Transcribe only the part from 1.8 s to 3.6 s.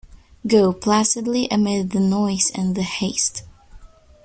the noise and the haste